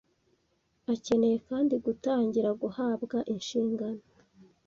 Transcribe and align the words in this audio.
Akeneye 0.93 1.37
kandi 1.49 1.73
gutangira 1.85 2.49
guhabwa 2.61 3.17
inshingano 3.33 4.01